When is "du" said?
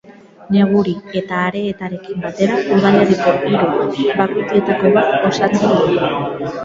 5.93-6.55